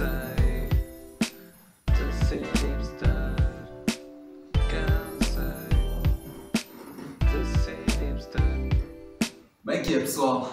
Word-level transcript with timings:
Cansei 0.00 0.68
de 2.08 2.26
ser 2.26 2.38
hipster. 2.38 3.10
Cansei 7.20 7.76
de 7.84 7.92
hipster. 8.06 8.40
Como 9.60 9.70
é 9.70 9.82
que 9.82 9.92
é, 9.94 10.00
pessoal? 10.00 10.50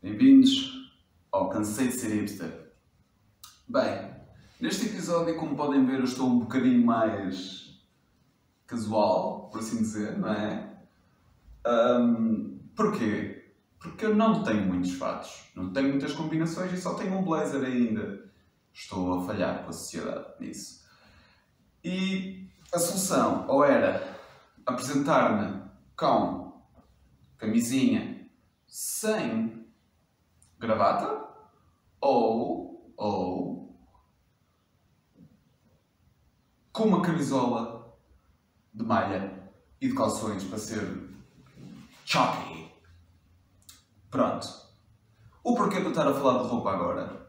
Bem-vindos 0.00 0.92
ao 1.32 1.48
Cansei 1.48 1.88
de 1.88 1.94
Ser 1.94 2.20
Hipster. 2.20 2.52
Bem, 3.66 4.12
neste 4.60 4.86
episódio, 4.86 5.36
como 5.36 5.56
podem 5.56 5.84
ver, 5.84 5.98
eu 5.98 6.04
estou 6.04 6.28
um 6.28 6.38
bocadinho 6.38 6.86
mais 6.86 7.82
casual, 8.64 9.48
por 9.50 9.58
assim 9.58 9.78
dizer, 9.78 10.16
não 10.16 10.32
é? 10.32 10.72
Ahm, 11.66 12.60
porquê? 12.76 13.33
Porque 13.84 14.06
eu 14.06 14.16
não 14.16 14.42
tenho 14.42 14.64
muitos 14.64 14.94
fatos, 14.94 15.50
não 15.54 15.70
tenho 15.70 15.90
muitas 15.90 16.14
combinações 16.14 16.72
e 16.72 16.80
só 16.80 16.94
tenho 16.94 17.18
um 17.18 17.22
blazer 17.22 17.62
ainda. 17.62 18.32
Estou 18.72 19.20
a 19.20 19.26
falhar 19.26 19.62
com 19.62 19.68
a 19.68 19.72
sociedade 19.74 20.24
nisso. 20.40 20.82
E 21.84 22.48
a 22.72 22.78
solução 22.78 23.46
ou 23.46 23.62
era 23.62 24.18
apresentar-me 24.64 25.62
com 25.94 26.64
camisinha 27.36 28.26
sem 28.66 29.66
gravata 30.58 31.22
ou, 32.00 32.90
ou 32.96 33.78
com 36.72 36.84
uma 36.84 37.02
camisola 37.02 37.94
de 38.72 38.82
malha 38.82 39.52
e 39.78 39.88
de 39.88 39.94
calções 39.94 40.42
para 40.42 40.56
ser 40.56 41.10
choppy. 42.06 42.73
Pronto. 44.14 44.46
O 45.42 45.56
porquê 45.56 45.80
de 45.80 45.86
eu 45.86 45.88
estar 45.88 46.06
a 46.06 46.14
falar 46.14 46.44
de 46.44 46.48
roupa 46.48 46.70
agora, 46.70 47.28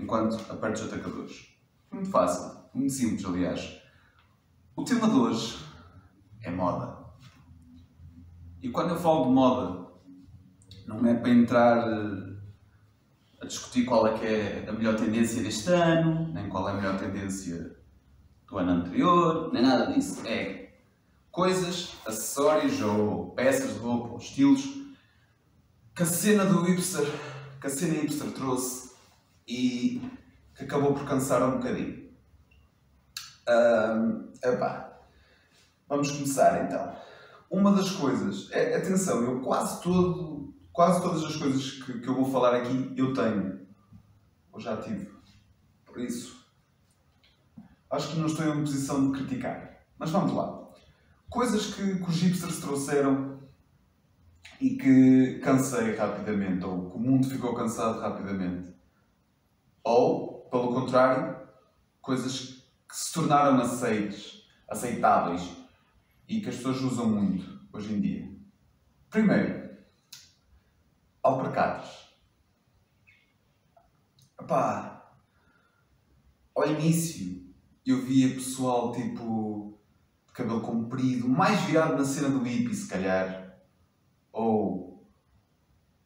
enquanto 0.00 0.50
aperto 0.50 0.80
os 0.80 0.90
atacadores? 0.90 1.58
Muito 1.92 2.08
fácil, 2.08 2.58
muito 2.72 2.94
simples, 2.94 3.22
aliás. 3.26 3.82
O 4.74 4.82
tema 4.82 5.10
de 5.10 5.14
hoje 5.14 5.58
é 6.42 6.50
moda. 6.50 6.96
E 8.62 8.70
quando 8.70 8.94
eu 8.94 8.96
falo 8.96 9.26
de 9.26 9.30
moda, 9.32 9.88
não 10.86 11.06
é 11.06 11.12
para 11.12 11.28
entrar 11.28 11.86
eh, 11.86 12.36
a 13.42 13.44
discutir 13.44 13.84
qual 13.84 14.06
é 14.06 14.18
que 14.18 14.24
é 14.24 14.66
a 14.66 14.72
melhor 14.72 14.96
tendência 14.96 15.42
deste 15.42 15.68
ano, 15.68 16.32
nem 16.32 16.48
qual 16.48 16.66
é 16.66 16.72
a 16.72 16.76
melhor 16.76 16.98
tendência 16.98 17.76
do 18.48 18.56
ano 18.56 18.70
anterior, 18.70 19.52
nem 19.52 19.62
nada 19.62 19.92
disso. 19.92 20.26
É 20.26 20.78
coisas, 21.30 21.92
acessórios 22.06 22.80
ou 22.80 23.32
peças 23.32 23.74
de 23.74 23.80
roupa 23.80 24.14
ou 24.14 24.16
estilos 24.16 24.75
que 25.96 26.02
a 26.02 26.06
cena 26.06 26.44
do 26.44 26.60
hipster, 26.62 27.06
que 27.58 27.66
a 27.66 27.70
cena 27.70 27.94
hipster 27.94 28.30
trouxe 28.32 28.90
e 29.48 30.02
que 30.54 30.64
acabou 30.64 30.92
por 30.92 31.06
cansar 31.06 31.42
um 31.42 31.52
bocadinho. 31.52 32.10
Ahm, 33.48 34.30
epá, 34.44 35.00
vamos 35.88 36.10
começar 36.10 36.64
então. 36.64 36.94
Uma 37.50 37.72
das 37.72 37.92
coisas, 37.92 38.50
é, 38.50 38.76
atenção, 38.76 39.22
eu 39.22 39.40
quase 39.40 39.80
todo, 39.80 40.54
quase 40.70 41.00
todas 41.00 41.24
as 41.24 41.36
coisas 41.36 41.82
que, 41.82 42.00
que 42.00 42.08
eu 42.08 42.14
vou 42.14 42.30
falar 42.30 42.56
aqui 42.56 42.92
eu 42.94 43.14
tenho, 43.14 43.66
ou 44.52 44.60
já 44.60 44.76
tive. 44.76 45.10
Por 45.86 45.98
isso, 45.98 46.44
acho 47.90 48.08
que 48.08 48.18
não 48.18 48.26
estou 48.26 48.44
em 48.44 48.60
posição 48.60 49.10
de 49.10 49.18
criticar. 49.18 49.80
Mas 49.98 50.10
vamos 50.10 50.34
lá. 50.34 50.68
Coisas 51.30 51.74
que, 51.74 52.00
que 52.00 52.10
os 52.10 52.20
hipsters 52.20 52.60
trouxeram 52.60 53.45
e 54.60 54.76
que 54.76 55.38
cansei 55.40 55.94
rapidamente, 55.94 56.64
ou 56.64 56.90
que 56.90 56.96
o 56.96 57.00
mundo 57.00 57.28
ficou 57.28 57.54
cansado 57.54 58.00
rapidamente. 58.00 58.74
Ou, 59.84 60.48
pelo 60.50 60.72
contrário, 60.72 61.36
coisas 62.00 62.64
que 62.88 62.96
se 62.96 63.12
tornaram 63.12 63.60
aceites, 63.60 64.46
aceitáveis 64.68 65.56
e 66.28 66.40
que 66.40 66.48
as 66.48 66.56
pessoas 66.56 66.80
usam 66.80 67.08
muito 67.08 67.60
hoje 67.72 67.92
em 67.92 68.00
dia. 68.00 68.30
Primeiro, 69.10 69.76
alpercatas. 71.22 72.06
Epá, 74.40 75.12
ao 76.54 76.68
início 76.68 77.44
eu 77.84 78.02
via 78.02 78.34
pessoal 78.34 78.92
tipo 78.92 79.78
de 80.26 80.32
cabelo 80.32 80.60
comprido, 80.60 81.28
mais 81.28 81.60
virado 81.62 81.96
na 81.96 82.04
cena 82.04 82.28
do 82.28 82.42
hippie, 82.42 82.74
se 82.74 82.88
calhar, 82.88 83.45
ou 84.36 85.02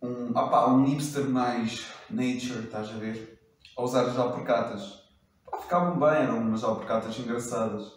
um, 0.00 0.30
opá, 0.30 0.68
um 0.68 0.84
hipster 0.84 1.28
mais 1.28 1.84
nature, 2.08 2.64
estás 2.64 2.88
a 2.88 2.92
ver? 2.92 3.40
A 3.76 3.82
usar 3.82 4.06
as 4.06 4.16
alpercatas. 4.16 5.02
Pá, 5.44 5.58
ficavam 5.58 5.98
bem, 5.98 6.22
eram 6.22 6.38
umas 6.38 6.62
alpercatas 6.62 7.18
engraçadas. 7.18 7.92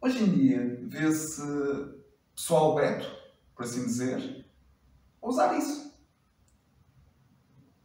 Hoje 0.00 0.24
em 0.24 0.32
dia 0.32 0.80
vê-se 0.88 1.42
pessoal 2.34 2.74
beto, 2.74 3.06
por 3.54 3.64
assim 3.64 3.84
dizer, 3.84 4.46
a 5.20 5.28
usar 5.28 5.58
isso. 5.58 5.92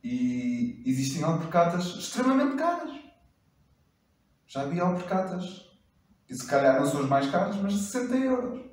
E 0.01 0.81
existem 0.85 1.21
alpercatas 1.23 1.85
extremamente 1.97 2.55
caras. 2.55 2.97
Já 4.47 4.65
vi 4.65 4.79
alpercatas, 4.79 5.69
e 6.29 6.35
se 6.35 6.47
calhar 6.47 6.79
não 6.79 6.85
são 6.85 7.01
as 7.01 7.09
mais 7.09 7.29
caras, 7.29 7.57
mas 7.57 7.73
de 7.73 7.79
60 7.79 8.15
euros. 8.15 8.65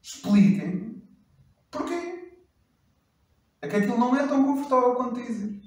Expliquem 0.00 1.02
porquê. 1.70 2.13
É 3.64 3.66
que 3.66 3.76
aquilo 3.76 3.96
não 3.96 4.14
é 4.14 4.26
tão 4.26 4.44
confortável 4.44 4.94
quanto 4.94 5.22
dizem. 5.22 5.62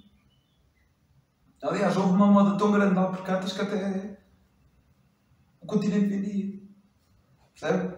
Aliás, 1.63 1.97
houve 1.97 2.13
uma 2.13 2.27
moda 2.27 2.55
tão 2.55 2.71
grande 2.71 2.93
de 2.93 2.99
alpercatas 2.99 3.53
que 3.53 3.61
até 3.61 4.19
o 5.59 5.65
continente 5.65 6.05
vendia. 6.05 6.61
Percebe? 7.59 7.97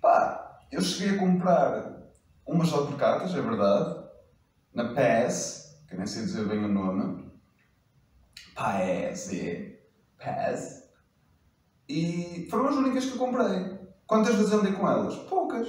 Pá, 0.00 0.60
eu 0.72 0.80
cheguei 0.82 1.14
a 1.14 1.20
comprar 1.20 2.10
umas 2.44 2.72
alpercatas, 2.72 3.32
é 3.36 3.40
verdade, 3.40 4.04
na 4.74 4.92
PAS, 4.92 5.78
que 5.88 5.96
nem 5.96 6.08
sei 6.08 6.24
dizer 6.24 6.48
bem 6.48 6.64
o 6.64 6.68
nome. 6.68 7.30
PAS, 8.56 9.32
é. 9.32 9.78
PAS. 10.18 10.88
E 11.88 12.48
foram 12.50 12.66
as 12.66 12.74
únicas 12.74 13.04
que 13.04 13.12
eu 13.12 13.18
comprei. 13.18 13.78
Quantas 14.08 14.34
vezes 14.34 14.52
andei 14.52 14.72
com 14.72 14.88
elas? 14.88 15.14
Poucas. 15.28 15.68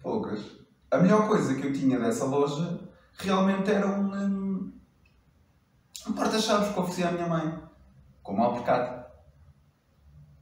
Poucas. 0.00 0.58
A 0.90 0.96
melhor 0.96 1.28
coisa 1.28 1.54
que 1.54 1.66
eu 1.66 1.72
tinha 1.72 1.98
dessa 1.98 2.24
loja 2.24 2.80
realmente 3.18 3.70
era 3.70 3.86
um, 3.86 4.72
um, 6.06 6.12
porta-chaves 6.14 6.72
que 6.72 6.80
oferecia 6.80 7.08
à 7.08 7.12
minha 7.12 7.28
mãe. 7.28 7.62
Com 8.22 8.32
uma 8.32 8.46
alpercata. 8.46 9.10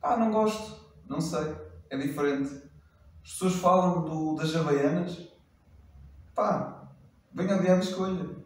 Pá, 0.00 0.16
não 0.16 0.30
gosto. 0.30 0.80
Não 1.08 1.20
sei. 1.20 1.54
É 1.90 1.96
diferente. 1.96 2.50
As 3.24 3.32
pessoas 3.32 3.54
falam 3.54 4.04
do, 4.04 4.36
das 4.36 4.54
Havaianas. 4.54 5.28
Pá, 6.32 6.90
venha 7.34 7.56
ali 7.56 7.68
à 7.68 7.78
escolha. 7.78 8.36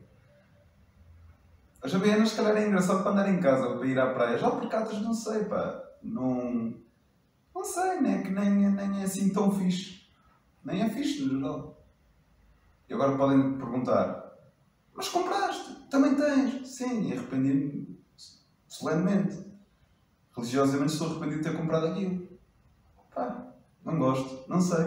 As 1.83 1.95
Havaianas, 1.95 2.31
se 2.31 2.37
calhar, 2.37 2.57
é 2.57 2.67
engraçado 2.67 3.03
para 3.03 3.13
andar 3.13 3.29
em 3.29 3.41
casa 3.41 3.69
ou 3.69 3.79
para 3.79 3.87
ir 3.87 3.99
à 3.99 4.15
praia. 4.15 4.39
Já 4.39 4.47
alpercatas, 4.47 5.03
não 5.03 5.13
sei, 5.13 5.45
pá. 5.45 5.83
Não. 6.03 6.75
Não 7.55 7.65
sei, 7.65 8.01
nem 8.01 8.15
é 8.15 8.23
que 8.23 8.31
nem, 8.31 8.71
nem 8.71 9.01
é 9.03 9.05
assim 9.05 9.31
tão 9.33 9.51
fixe. 9.51 10.09
Nem 10.65 10.83
é 10.83 10.89
fixe, 10.89 11.23
no 11.25 11.39
geral. 11.39 11.80
E 12.91 12.93
agora 12.93 13.17
podem 13.17 13.57
perguntar: 13.57 14.35
Mas 14.93 15.09
compraste? 15.09 15.89
Também 15.89 16.17
tens? 16.17 16.69
Sim, 16.69 17.13
arrependi-me 17.13 17.97
solenemente. 18.67 19.49
Religiosamente 20.37 20.93
estou 20.93 21.09
arrependido 21.09 21.43
de 21.43 21.49
ter 21.49 21.57
comprado 21.57 21.87
aquilo. 21.87 22.29
Pá, 23.15 23.55
não 23.85 23.97
gosto, 23.97 24.49
não 24.49 24.61
sei. 24.61 24.85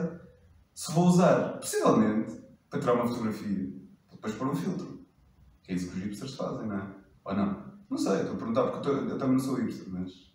Se 0.73 0.91
vou 0.91 1.07
usar, 1.07 1.59
possivelmente, 1.59 2.41
para 2.69 2.79
tirar 2.79 2.93
uma 2.93 3.07
fotografia, 3.07 3.73
depois 4.11 4.35
pôr 4.35 4.47
um 4.47 4.55
filtro. 4.55 5.05
Que 5.61 5.71
é 5.71 5.75
isso 5.75 5.89
que 5.89 5.97
os 5.97 6.03
hipsters 6.03 6.35
fazem, 6.35 6.67
não 6.67 6.77
é? 6.77 6.95
Ou 7.23 7.35
não? 7.35 7.73
Não 7.89 7.97
sei, 7.97 8.21
estou 8.21 8.35
a 8.35 8.37
perguntar 8.37 8.63
porque 8.71 8.89
eu, 8.89 9.09
eu 9.09 9.17
também 9.17 9.37
não 9.37 9.43
sou 9.43 9.55
hipster, 9.55 9.87
mas. 9.89 10.33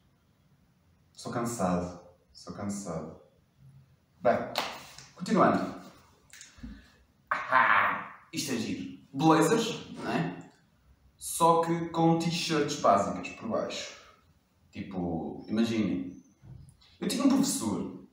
Sou 1.13 1.33
cansado. 1.33 2.01
Sou 2.33 2.55
cansado. 2.55 3.21
Bem, 4.23 4.39
continuando. 5.15 5.78
Ah, 7.31 8.21
isto 8.33 8.53
é 8.53 8.57
giro. 8.57 8.99
Blazers, 9.13 9.91
não 9.93 10.11
é? 10.11 10.51
Só 11.17 11.63
que 11.63 11.89
com 11.89 12.19
t-shirts 12.19 12.81
básicas 12.81 13.29
por 13.31 13.49
baixo. 13.49 13.97
Tipo, 14.71 15.45
imaginem. 15.49 16.13
Eu 17.01 17.09
tinha 17.09 17.25
um 17.25 17.29
professor 17.29 18.07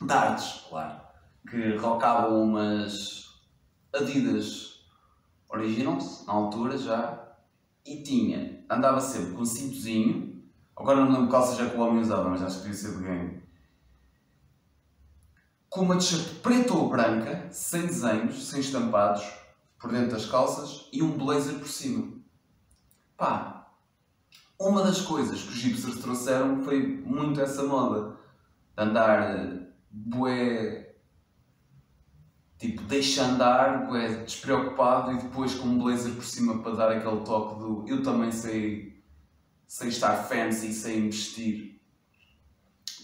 de 0.00 0.12
artes, 0.12 0.64
claro, 0.68 1.00
que 1.48 1.76
rockava 1.76 2.28
umas 2.28 3.40
Adidas 3.94 4.86
Originals, 5.48 6.24
na 6.26 6.32
altura 6.32 6.78
já, 6.78 7.36
e 7.84 8.02
tinha, 8.02 8.64
andava 8.70 9.00
sempre 9.00 9.34
com 9.34 9.42
um 9.42 9.44
cintozinho, 9.44 10.42
agora 10.76 11.00
não 11.00 11.06
me 11.06 11.12
lembro 11.12 11.30
qual 11.30 11.46
seja 11.46 11.68
que 11.68 11.76
o 11.76 11.80
homem 11.80 12.00
usava, 12.00 12.28
mas 12.28 12.42
acho 12.42 12.56
que 12.56 12.62
devia 12.62 12.78
ser 12.78 12.96
de 12.96 13.04
game, 13.04 13.41
com 15.72 15.80
uma 15.80 15.96
t-shirt 15.96 16.42
preta 16.42 16.74
ou 16.74 16.90
branca, 16.90 17.48
sem 17.50 17.86
desenhos, 17.86 18.46
sem 18.46 18.60
estampados, 18.60 19.24
por 19.80 19.90
dentro 19.90 20.10
das 20.10 20.26
calças, 20.26 20.86
e 20.92 21.02
um 21.02 21.16
blazer 21.16 21.58
por 21.58 21.66
cima. 21.66 22.12
Pá, 23.16 23.72
uma 24.60 24.84
das 24.84 25.00
coisas 25.00 25.40
que 25.40 25.48
os 25.48 25.62
hipsters 25.62 25.96
trouxeram 25.96 26.62
foi 26.62 26.86
muito 26.86 27.40
essa 27.40 27.62
moda 27.62 28.18
de 28.76 28.82
andar 28.82 29.34
eh, 29.34 29.66
bué, 29.90 30.94
tipo, 32.58 32.82
deixa 32.82 33.24
andar, 33.24 33.86
bué, 33.86 34.24
despreocupado 34.24 35.12
e 35.12 35.22
depois 35.22 35.54
com 35.54 35.68
um 35.68 35.78
blazer 35.78 36.12
por 36.12 36.24
cima 36.24 36.62
para 36.62 36.76
dar 36.76 36.92
aquele 36.92 37.24
toque 37.24 37.58
do 37.58 37.88
eu 37.88 38.02
também 38.02 38.30
sei, 38.30 39.02
sei 39.66 39.88
estar 39.88 40.18
fancy, 40.24 40.70
sei 40.74 40.98
investir. 40.98 41.80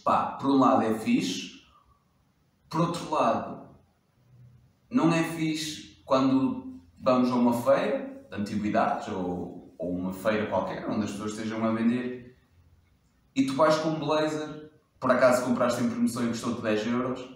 Pá, 0.04 0.32
por 0.32 0.50
um 0.50 0.58
lado 0.58 0.82
é 0.82 0.92
fixe, 0.98 1.57
por 2.68 2.80
outro 2.80 3.10
lado, 3.10 3.68
não 4.90 5.12
é 5.12 5.22
fixe 5.22 6.02
quando 6.04 6.80
vamos 7.00 7.30
a 7.30 7.34
uma 7.34 7.62
feira 7.62 8.26
de 8.30 8.36
antiguidades 8.36 9.08
ou, 9.08 9.74
ou 9.78 9.90
uma 9.90 10.12
feira 10.12 10.46
qualquer 10.46 10.88
onde 10.88 11.04
as 11.04 11.12
pessoas 11.12 11.32
estejam 11.32 11.64
a 11.64 11.72
vender 11.72 12.36
e 13.34 13.46
tu 13.46 13.54
vais 13.54 13.76
com 13.76 13.90
um 13.90 13.98
blazer, 13.98 14.70
por 14.98 15.10
acaso 15.10 15.44
compraste 15.44 15.82
em 15.82 15.88
promoção 15.88 16.24
e 16.24 16.28
custou-te 16.28 16.60
10 16.60 16.86
euros 16.88 17.28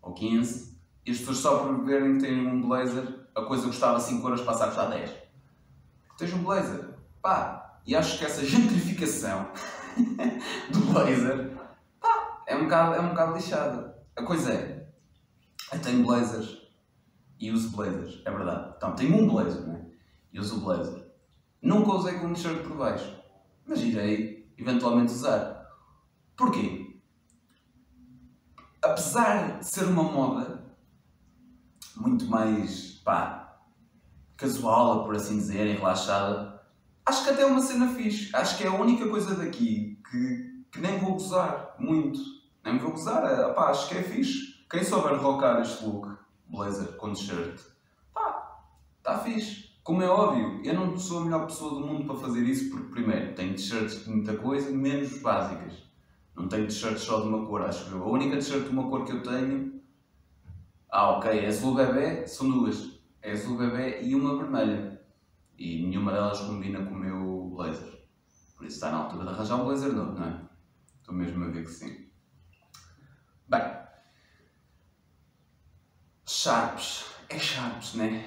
ou 0.00 0.14
15 0.14 0.78
e 1.04 1.10
as 1.10 1.18
pessoas 1.18 1.38
só 1.38 1.58
por 1.58 1.84
verem 1.84 2.14
que 2.14 2.20
têm 2.20 2.46
um 2.46 2.60
blazer, 2.60 3.26
a 3.34 3.42
coisa 3.42 3.66
custava 3.66 3.98
5 3.98 4.26
euros 4.26 4.42
passa 4.42 4.64
a 4.64 4.66
custar 4.68 4.90
10. 4.90 5.10
Tens 6.18 6.34
um 6.34 6.42
blazer, 6.42 6.90
pá, 7.20 7.80
e 7.86 7.96
acho 7.96 8.18
que 8.18 8.24
essa 8.24 8.44
gentrificação 8.46 9.48
do 10.70 10.80
blazer 10.92 11.50
pá, 12.00 12.42
é 12.46 12.54
um 12.56 12.64
bocado, 12.64 12.94
é 12.94 13.00
um 13.00 13.08
bocado 13.08 13.34
lixada. 13.34 13.99
A 14.20 14.22
coisa 14.22 14.52
é, 14.52 14.86
eu 15.72 15.80
tenho 15.80 16.04
blazers 16.04 16.58
e 17.38 17.50
uso 17.50 17.74
blazers, 17.74 18.20
é 18.26 18.30
verdade. 18.30 18.74
Então, 18.76 18.94
tenho 18.94 19.16
um 19.16 19.26
blazer, 19.26 19.66
é? 19.66 19.86
E 20.30 20.38
uso 20.38 20.60
blazer. 20.60 21.10
Nunca 21.62 21.94
usei 21.94 22.18
com 22.18 22.26
um 22.26 22.34
t-shirt 22.34 22.62
por 22.62 22.76
baixo, 22.76 23.18
mas 23.66 23.80
irei 23.80 24.52
eventualmente 24.58 25.10
usar. 25.10 25.66
Porquê? 26.36 27.00
Apesar 28.82 29.60
de 29.60 29.66
ser 29.66 29.84
uma 29.84 30.02
moda 30.02 30.66
muito 31.96 32.26
mais, 32.26 33.00
pá, 33.02 33.58
casual, 34.36 35.04
por 35.04 35.16
assim 35.16 35.38
dizer, 35.38 35.66
e 35.66 35.76
relaxada, 35.78 36.60
acho 37.06 37.24
que 37.24 37.30
até 37.30 37.40
é 37.40 37.46
uma 37.46 37.62
cena 37.62 37.88
fixe. 37.94 38.28
Acho 38.36 38.58
que 38.58 38.64
é 38.64 38.66
a 38.66 38.74
única 38.74 39.08
coisa 39.08 39.34
daqui 39.34 39.98
que, 40.10 40.66
que 40.70 40.78
nem 40.78 40.98
vou 40.98 41.14
gozar 41.14 41.74
muito. 41.78 42.39
Nem 42.64 42.78
vou 42.78 42.92
gozar, 42.92 43.24
é, 43.24 43.52
pá, 43.52 43.70
acho 43.70 43.88
que 43.88 43.98
é 43.98 44.02
fixe. 44.02 44.64
Quem 44.70 44.84
souber 44.84 45.18
rocar 45.20 45.60
este 45.60 45.84
look, 45.84 46.08
blazer 46.48 46.96
com 46.96 47.12
t-shirt, 47.12 47.60
pá, 48.12 48.62
está 48.98 49.18
fixe. 49.18 49.70
Como 49.82 50.02
é 50.02 50.08
óbvio, 50.08 50.60
eu 50.62 50.74
não 50.74 50.96
sou 50.98 51.20
a 51.20 51.24
melhor 51.24 51.46
pessoa 51.46 51.80
do 51.80 51.86
mundo 51.86 52.04
para 52.04 52.20
fazer 52.20 52.42
isso 52.42 52.70
porque, 52.70 52.92
primeiro, 52.92 53.34
tenho 53.34 53.54
t-shirts 53.54 54.04
de 54.04 54.10
muita 54.10 54.36
coisa, 54.36 54.70
menos 54.70 55.20
básicas. 55.20 55.90
Não 56.36 56.48
tenho 56.48 56.66
t-shirts 56.66 57.02
só 57.02 57.20
de 57.20 57.28
uma 57.28 57.46
cor, 57.46 57.62
acho 57.62 57.90
eu. 57.90 58.02
A 58.02 58.08
única 58.08 58.36
t-shirt 58.36 58.64
de 58.64 58.70
uma 58.70 58.88
cor 58.88 59.04
que 59.04 59.12
eu 59.12 59.22
tenho. 59.22 59.80
Ah, 60.90 61.16
ok, 61.16 61.30
é 61.30 61.46
azul 61.46 61.74
bebê, 61.74 62.26
são 62.26 62.48
duas. 62.50 63.00
É 63.22 63.32
azul 63.32 63.56
bebê 63.56 64.02
e 64.02 64.14
uma 64.14 64.36
vermelha. 64.36 65.00
E 65.58 65.82
nenhuma 65.82 66.12
delas 66.12 66.40
combina 66.40 66.84
com 66.84 66.94
o 66.94 66.98
meu 66.98 67.50
blazer. 67.54 68.00
Por 68.56 68.66
isso 68.66 68.76
está 68.76 68.90
na 68.90 68.98
altura 68.98 69.24
de 69.24 69.30
arranjar 69.30 69.60
um 69.60 69.64
blazer 69.64 69.92
novo, 69.92 70.18
não 70.18 70.26
é? 70.26 70.40
Estou 71.00 71.14
mesmo 71.14 71.44
a 71.44 71.48
ver 71.48 71.64
que 71.64 71.70
sim. 71.70 72.09
Bem. 73.50 73.62
Sharps. 76.24 77.06
É 77.28 77.36
Sharps, 77.36 77.94
né? 77.94 78.24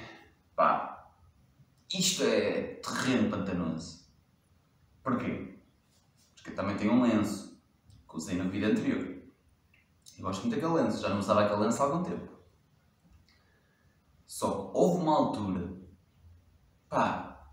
Pá. 0.54 1.14
Isto 1.94 2.24
é 2.24 2.76
terreno 2.76 3.30
pantanoso. 3.30 4.06
Porquê? 5.02 5.60
Porque 6.36 6.50
eu 6.50 6.56
também 6.56 6.76
tenho 6.76 6.92
um 6.92 7.04
lenço 7.04 7.58
que 8.10 8.18
usei 8.18 8.38
na 8.38 8.44
vida 8.44 8.68
anterior. 8.68 9.02
Eu 10.18 10.24
gosto 10.24 10.42
muito 10.42 10.60
daquele 10.60 10.82
lenço, 10.82 11.02
já 11.02 11.08
não 11.08 11.20
usava 11.20 11.46
aquele 11.46 11.62
lenço 11.62 11.82
há 11.82 11.86
algum 11.86 12.04
tempo. 12.04 12.34
Só 14.26 14.52
que 14.52 14.78
houve 14.78 15.04
uma 15.04 15.16
altura, 15.16 15.74
pá, 16.90 17.48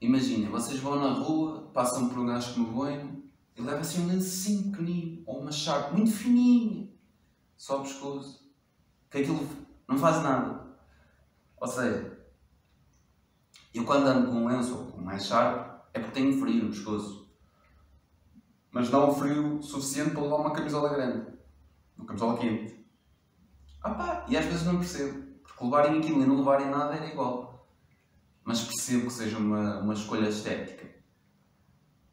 imaginem, 0.00 0.48
vocês 0.48 0.80
vão 0.80 0.96
na 0.96 1.10
rua, 1.10 1.70
passam 1.72 2.08
por 2.08 2.18
um 2.18 2.26
gajo 2.26 2.54
como 2.54 2.72
bueno 2.72 3.15
e 3.56 3.62
leva 3.62 3.80
assim 3.80 4.02
um 4.02 4.08
lencinho 4.08 4.70
pequenino, 4.70 5.22
ou 5.26 5.40
uma 5.40 5.52
chave 5.52 5.94
muito 5.94 6.10
fininha, 6.10 6.88
só 7.56 7.80
o 7.80 7.82
pescoço, 7.82 8.50
que 9.10 9.18
aquilo 9.18 9.48
não 9.88 9.98
faz 9.98 10.22
nada. 10.22 10.66
Ou 11.58 11.66
seja, 11.66 12.18
eu 13.72 13.84
quando 13.84 14.06
ando 14.06 14.30
com 14.30 14.38
um 14.38 14.46
lenço 14.46 14.76
ou 14.76 14.86
com 14.86 15.00
mais 15.00 15.26
chave, 15.26 15.70
é 15.94 15.98
porque 15.98 16.20
tenho 16.20 16.38
frio 16.38 16.64
no 16.64 16.70
pescoço 16.70 17.26
mas 18.76 18.90
não 18.90 19.14
frio 19.14 19.62
suficiente 19.62 20.10
para 20.10 20.20
levar 20.20 20.36
uma 20.36 20.52
camisola 20.52 20.90
grande, 20.90 21.32
uma 21.96 22.06
camisola 22.06 22.36
quente. 22.36 22.86
Ah 23.82 23.94
pá, 23.94 24.26
e 24.28 24.36
às 24.36 24.44
vezes 24.44 24.66
não 24.66 24.76
percebo, 24.76 25.40
porque 25.42 25.64
levarem 25.64 25.98
aquilo 25.98 26.22
e 26.22 26.26
não 26.26 26.36
levarem 26.36 26.68
nada 26.68 26.94
era 26.94 27.06
igual. 27.06 27.66
Mas 28.44 28.60
percebo 28.60 29.06
que 29.06 29.14
seja 29.14 29.38
uma, 29.38 29.78
uma 29.80 29.94
escolha 29.94 30.28
estética. 30.28 30.94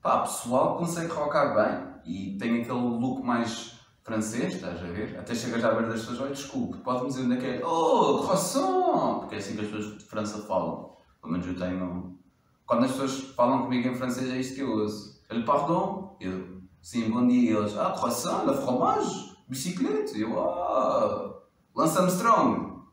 Pá, 0.03 0.19
pessoal 0.19 0.75
consegue 0.75 1.13
rocar 1.13 1.55
bem 1.55 1.93
e 2.03 2.37
tem 2.37 2.61
aquele 2.61 2.77
look 2.77 3.23
mais 3.23 3.79
francês, 4.03 4.55
estás 4.55 4.77
a 4.83 4.87
ver? 4.87 5.17
Até 5.17 5.33
chegas 5.33 5.63
a 5.63 5.71
ver 5.71 5.87
das 5.87 6.01
pessoas, 6.01 6.19
olha, 6.19 6.31
desculpe, 6.31 6.77
pode-me 6.79 7.07
dizer 7.07 7.23
onde 7.23 7.37
é 7.37 7.39
que 7.39 7.45
é? 7.45 7.65
Oh, 7.65 8.21
croissant! 8.21 9.19
Porque 9.19 9.35
é 9.35 9.37
assim 9.37 9.55
que 9.55 9.61
as 9.61 9.71
pessoas 9.71 9.97
de 9.97 10.03
França 10.03 10.39
falam. 10.39 10.97
Pelo 11.21 11.31
menos 11.31 11.47
eu 11.47 11.55
tenho. 11.55 12.19
Quando 12.65 12.83
as 12.83 12.91
pessoas 12.91 13.33
falam 13.33 13.63
comigo 13.63 13.87
em 13.87 13.95
francês 13.95 14.29
é 14.29 14.37
isto 14.41 14.55
que 14.55 14.61
eu 14.61 14.73
uso. 14.73 15.21
Ele, 15.29 15.43
pardon? 15.43 16.17
Eu, 16.19 16.61
sim, 16.81 17.09
bom 17.09 17.25
dia. 17.25 17.57
Eles, 17.57 17.77
ah, 17.77 17.91
croissant, 17.91 18.43
la 18.43 18.57
fromage, 18.57 19.33
bicicleta. 19.47 20.17
Eu, 20.17 20.37
ah, 20.37 21.33
Lance 21.73 21.97
Armstrong. 21.97 22.83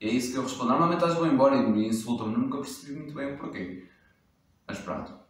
E 0.00 0.06
é 0.06 0.10
isso 0.10 0.32
que 0.32 0.38
eu 0.38 0.44
respondo. 0.44 0.70
Normalmente 0.70 1.04
eles 1.04 1.14
vão 1.14 1.26
embora 1.26 1.56
e 1.56 1.70
me 1.70 1.88
insultam-me, 1.88 2.34
nunca 2.34 2.56
percebi 2.56 2.98
muito 2.98 3.12
bem 3.12 3.34
o 3.34 3.36
porquê. 3.36 3.86
Mas 4.66 4.78
pronto. 4.78 5.21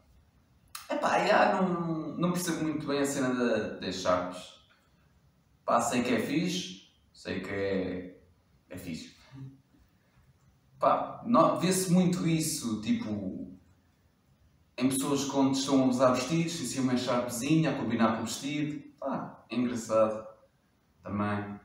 Epá, 0.93 1.27
já, 1.27 1.61
não, 1.61 2.17
não 2.17 2.33
percebo 2.33 2.65
muito 2.65 2.87
bem 2.87 3.01
a 3.01 3.07
cena 3.07 3.35
da, 3.35 3.79
das 3.79 3.97
Sharps. 3.97 4.63
Pá, 5.65 5.81
sei 5.81 6.03
que 6.03 6.15
é 6.15 6.19
fixe, 6.21 6.89
sei 7.13 7.41
que 7.41 7.51
é, 7.51 8.21
é 8.69 8.77
fixe. 8.77 9.15
Pá, 10.79 11.25
vê-se 11.61 11.93
muito 11.93 12.27
isso, 12.27 12.81
tipo, 12.81 13.57
em 14.77 14.89
pessoas 14.89 15.25
quando 15.27 15.55
estão 15.55 15.85
a 15.85 15.87
usar 15.87 16.13
vestidos, 16.13 16.61
e 16.61 16.65
assim 16.65 16.81
uma 16.81 16.97
sharpzinha 16.97 17.71
a 17.71 17.75
combinar 17.75 18.17
com 18.17 18.23
o 18.23 18.27
vestido. 18.27 18.83
Pá, 18.99 19.45
é 19.49 19.55
engraçado. 19.55 20.27
Também. 21.03 21.61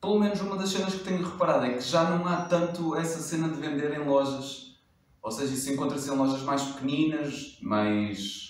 Pelo 0.00 0.20
menos 0.20 0.40
uma 0.40 0.56
das 0.56 0.68
cenas 0.68 0.94
que 0.94 1.04
tenho 1.04 1.24
reparado 1.24 1.64
é 1.64 1.74
que 1.74 1.80
já 1.80 2.10
não 2.10 2.26
há 2.26 2.42
tanto 2.42 2.94
essa 2.94 3.20
cena 3.20 3.48
de 3.48 3.60
vender 3.60 3.92
em 3.98 4.04
lojas. 4.04 4.78
Ou 5.22 5.30
seja, 5.30 5.54
isso 5.54 5.72
encontra-se 5.72 6.10
em 6.10 6.16
lojas 6.16 6.42
mais 6.42 6.62
pequeninas, 6.62 7.58
mais. 7.60 8.45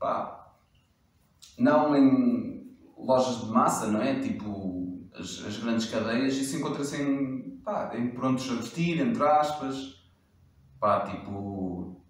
Pá. 0.00 0.54
não 1.58 1.94
em 1.94 2.76
lojas 2.96 3.42
de 3.42 3.50
massa, 3.52 3.86
não 3.86 4.02
é? 4.02 4.18
Tipo 4.18 5.08
as, 5.14 5.44
as 5.46 5.56
grandes 5.58 5.86
cadeias, 5.86 6.34
isso 6.34 6.56
encontra-se 6.56 7.00
em, 7.00 7.60
pá, 7.62 7.92
em 7.94 8.10
prontos 8.10 8.50
a 8.50 8.54
vestir, 8.54 9.00
entre 9.00 9.22
aspas. 9.22 10.00
Pá, 10.80 11.00
tipo. 11.00 12.00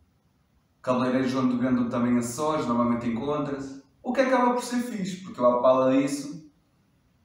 cabeleireiros 0.81 1.35
onde 1.35 1.57
vendem 1.57 1.89
também 1.89 2.17
acessórios, 2.17 2.67
normalmente 2.67 3.09
encontra-se. 3.09 3.83
O 4.03 4.13
que 4.13 4.21
acaba 4.21 4.55
por 4.55 4.63
ser 4.63 4.79
fixe, 4.79 5.23
porque 5.23 5.41
eu, 5.41 5.47
à 5.47 5.61
pala 5.61 5.93
disso, 5.93 6.51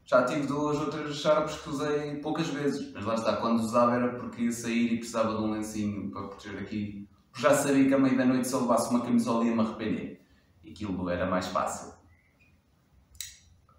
já 0.04 0.24
tive 0.26 0.46
duas 0.48 0.80
outras 0.80 1.16
sharps 1.16 1.58
que 1.62 1.70
usei 1.70 2.16
poucas 2.18 2.48
vezes, 2.48 2.92
mas 2.94 3.06
lá 3.06 3.16
está, 3.16 3.38
quando 3.38 3.60
usava 3.60 3.96
era 3.96 4.20
porque 4.20 4.44
ia 4.44 4.52
sair 4.52 4.94
e 4.94 4.98
precisava 4.98 5.36
de 5.36 5.42
um 5.42 5.52
lencinho 5.52 6.12
para 6.12 6.28
proteger 6.28 6.60
aqui. 6.60 7.08
Já 7.38 7.54
sabia 7.54 7.88
que 7.88 7.94
a 7.94 8.00
meio 8.00 8.18
da 8.18 8.26
noite 8.26 8.48
se 8.48 8.54
eu 8.54 8.62
levasse 8.62 8.90
uma 8.90 9.02
camisola 9.02 9.46
ia-me 9.46 9.62
arrepender. 9.62 10.25
Aquilo 10.70 11.10
era 11.10 11.30
mais 11.30 11.48
fácil. 11.48 11.94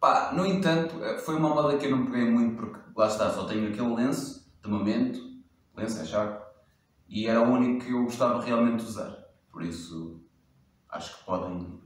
Pá, 0.01 0.33
no 0.33 0.47
entanto, 0.47 1.03
eh, 1.03 1.19
foi 1.19 1.37
uma 1.37 1.49
moda 1.49 1.79
que 1.79 1.87
eu 1.87 1.91
não 1.91 2.07
peguei 2.07 2.31
muito 2.31 2.57
porque 2.57 2.79
lá 2.95 3.07
está, 3.07 3.31
só 3.33 3.47
tenho 3.47 3.69
aquele 3.69 3.95
lenço, 3.95 4.53
de 4.63 4.69
momento, 4.69 5.21
lenço 5.75 6.01
é 6.01 6.05
sharp, 6.05 6.43
e 7.09 7.27
era 7.27 7.41
o 7.41 7.53
único 7.53 7.85
que 7.85 7.93
eu 7.93 8.05
gostava 8.05 8.43
realmente 8.43 8.83
de 8.83 8.89
usar. 8.91 9.17
Por 9.51 9.63
isso, 9.63 10.23
acho 10.91 11.19
que 11.19 11.25
podem, 11.25 11.81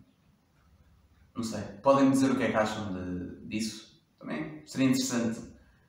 não 1.34 1.42
sei, 1.42 1.62
podem 1.82 2.10
dizer 2.10 2.30
o 2.30 2.36
que 2.36 2.42
é 2.42 2.50
que 2.50 2.56
acham 2.56 2.92
de, 2.92 3.46
disso. 3.46 4.04
Também 4.18 4.66
seria 4.66 4.88
interessante, 4.88 5.40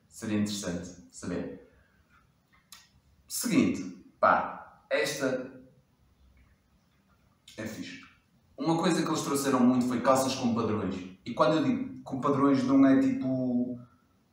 seria 0.08 0.38
interessante 0.38 0.88
saber. 1.10 1.68
Seguinte, 3.28 3.82
pá, 4.20 4.84
esta 4.88 5.52
é 7.56 7.66
fixe. 7.66 8.01
Uma 8.64 8.76
coisa 8.78 9.02
que 9.02 9.08
eles 9.08 9.22
trouxeram 9.22 9.60
muito 9.60 9.86
foi 9.88 10.00
calças 10.00 10.34
com 10.34 10.54
padrões. 10.54 10.94
E 11.26 11.34
quando 11.34 11.56
eu 11.56 11.64
digo 11.64 12.02
com 12.04 12.20
padrões 12.20 12.62
não 12.64 12.84
é 12.86 13.00
tipo 13.00 13.78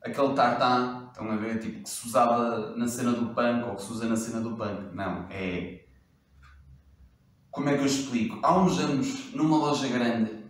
aquele 0.04 0.34
tartan, 0.34 1.08
estão 1.08 1.32
a 1.32 1.36
ver, 1.36 1.60
tipo 1.60 1.84
que 1.84 1.90
se 1.90 2.08
usava 2.08 2.76
na 2.76 2.88
cena 2.88 3.12
do 3.12 3.34
punk 3.34 3.64
ou 3.68 3.76
que 3.76 3.82
se 3.82 3.92
usa 3.92 4.08
na 4.08 4.16
cena 4.16 4.40
do 4.42 4.56
punk. 4.56 4.94
Não, 4.96 5.26
é 5.30 5.86
Como 7.52 7.70
é 7.70 7.76
que 7.76 7.82
eu 7.82 7.86
explico? 7.88 8.40
Há 8.44 8.58
uns 8.60 8.78
anos, 8.80 9.34
numa 9.34 9.58
loja 9.58 9.88
grande, 9.88 10.46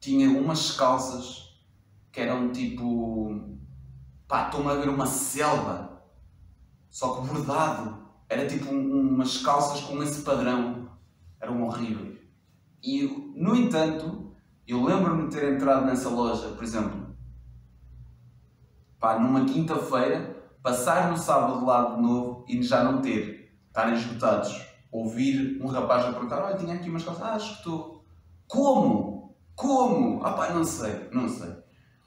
tinha 0.00 0.28
umas 0.30 0.72
calças 0.72 1.54
que 2.12 2.20
eram 2.20 2.50
tipo. 2.52 3.56
pá, 4.28 4.46
estou-me 4.46 4.70
a 4.70 4.74
ver 4.74 4.88
uma 4.88 5.06
selva, 5.06 6.02
só 6.90 7.20
que 7.20 7.28
bordado. 7.28 8.02
Era 8.28 8.46
tipo 8.48 8.72
um- 8.72 9.12
umas 9.14 9.38
calças 9.38 9.80
com 9.82 10.02
esse 10.02 10.22
padrão. 10.22 10.90
Eram 11.40 11.62
horríveis. 11.62 12.18
E, 12.84 13.32
no 13.34 13.56
entanto, 13.56 14.36
eu 14.68 14.84
lembro-me 14.84 15.28
de 15.28 15.34
ter 15.34 15.54
entrado 15.54 15.86
nessa 15.86 16.10
loja, 16.10 16.48
por 16.48 16.62
exemplo, 16.62 17.16
pá, 19.00 19.18
numa 19.18 19.46
quinta-feira, 19.46 20.36
passar 20.62 21.10
no 21.10 21.16
sábado 21.16 21.64
lá 21.64 21.94
de 21.94 22.02
novo 22.02 22.44
e 22.46 22.62
já 22.62 22.84
não 22.84 23.00
ter, 23.00 23.58
estarem 23.68 23.94
esgotados. 23.94 24.62
Ouvir 24.92 25.60
um 25.62 25.66
rapaz 25.66 26.04
a 26.04 26.12
perguntar: 26.12 26.44
Olha, 26.44 26.58
tinha 26.58 26.74
aqui 26.74 26.90
umas 26.90 27.02
calças, 27.02 27.24
ah, 27.24 27.36
esgotou. 27.36 28.04
Como? 28.46 29.34
Como? 29.54 30.22
Ah, 30.22 30.32
pá, 30.32 30.50
não 30.50 30.62
sei, 30.62 31.08
não 31.10 31.26
sei. 31.26 31.52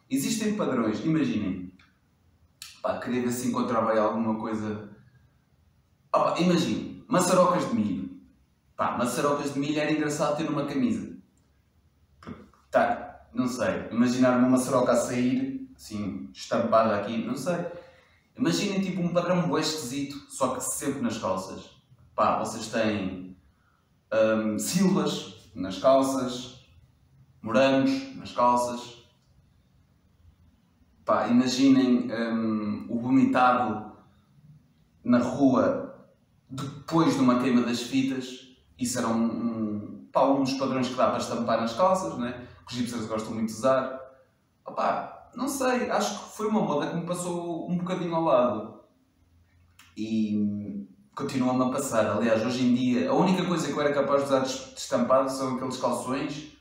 Existem 0.09 0.55
padrões, 0.55 1.03
imaginem. 1.03 1.73
Pá, 2.83 2.99
queria 2.99 3.23
ver 3.23 3.31
se 3.31 3.47
encontrava 3.47 3.91
aí 3.91 3.99
alguma 3.99 4.39
coisa. 4.39 4.89
Ah, 6.13 6.19
pá, 6.19 6.35
maçarocas 7.09 7.67
de 7.67 7.75
milho. 7.75 8.06
Pá, 8.77 8.95
maçarocas 8.95 9.55
de 9.55 9.59
milho 9.59 9.79
era 9.79 9.91
engraçado 9.91 10.37
ter 10.37 10.43
numa 10.43 10.67
camisa. 10.67 11.17
Tá, 12.69 13.27
não 13.33 13.47
sei. 13.47 13.87
Imaginar 13.89 14.37
uma 14.37 14.49
maçaroca 14.49 14.91
a 14.91 14.95
sair, 14.95 15.67
assim, 15.75 16.29
estampada 16.31 16.95
aqui, 16.95 17.25
não 17.25 17.35
sei. 17.35 17.57
Imaginem 18.37 18.79
tipo 18.79 19.01
um 19.01 19.11
padrão 19.11 19.49
bem 19.49 19.59
esquisito, 19.59 20.15
só 20.29 20.53
que 20.53 20.61
sempre 20.61 21.01
nas 21.01 21.17
calças. 21.17 21.71
Pá, 22.13 22.37
vocês 22.37 22.67
têm 22.67 23.35
hum, 24.13 24.59
silvas 24.59 25.49
nas 25.55 25.79
calças, 25.79 26.67
morangos 27.41 28.15
nas 28.15 28.31
calças. 28.31 29.07
Pá, 31.03 31.27
imaginem 31.29 32.11
hum, 32.11 32.85
o 32.89 32.99
vomitado 32.99 33.91
na 35.03 35.17
rua 35.17 36.07
depois 36.47 37.15
de 37.15 37.21
uma 37.21 37.41
queima 37.41 37.63
das 37.63 37.81
fitas. 37.81 38.46
Isso 38.79 38.97
era 38.99 39.07
um, 39.07 39.25
um, 39.25 40.09
pá, 40.11 40.23
um 40.25 40.43
dos 40.43 40.53
padrões 40.53 40.87
que 40.87 40.95
dá 40.95 41.07
para 41.07 41.17
estampar 41.17 41.59
nas 41.59 41.73
calças, 41.73 42.17
né? 42.17 42.47
que 42.67 42.73
os 42.73 42.79
hipsters 42.79 43.07
gostam 43.07 43.33
muito 43.33 43.47
de 43.47 43.53
usar. 43.53 43.99
Opá, 44.65 45.29
não 45.33 45.47
sei, 45.47 45.89
acho 45.89 46.19
que 46.19 46.37
foi 46.37 46.47
uma 46.47 46.61
moda 46.61 46.87
que 46.87 46.95
me 46.95 47.05
passou 47.05 47.69
um 47.69 47.77
bocadinho 47.77 48.13
ao 48.13 48.23
lado. 48.23 48.79
E 49.95 50.87
continua-me 51.15 51.63
a 51.63 51.69
passar. 51.69 52.05
Aliás, 52.05 52.45
hoje 52.45 52.65
em 52.65 52.75
dia, 52.75 53.09
a 53.09 53.13
única 53.13 53.43
coisa 53.45 53.67
que 53.67 53.73
eu 53.73 53.81
era 53.81 53.93
capaz 53.93 54.21
de 54.21 54.27
usar 54.27 54.39
de 54.41 54.79
estampado 54.79 55.29
são 55.31 55.55
aqueles 55.55 55.77
calções, 55.77 56.53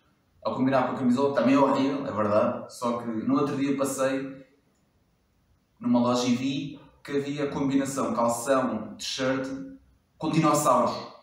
ao 0.43 0.55
combinar 0.55 0.87
com 0.87 0.93
a 0.93 0.99
camisola, 0.99 1.35
também 1.35 1.55
é 1.55 1.59
horrível, 1.59 2.07
é 2.07 2.13
verdade. 2.13 2.73
Só 2.73 2.99
que 2.99 3.09
no 3.09 3.39
outro 3.39 3.57
dia 3.57 3.77
passei 3.77 4.47
numa 5.81 5.99
loja 5.99 6.27
e 6.27 6.35
vi 6.37 6.81
que 7.03 7.17
havia 7.17 7.49
combinação 7.49 8.15
calção, 8.15 8.95
t-shirt 8.97 9.47
com 10.17 10.31
dinossauros. 10.31 11.16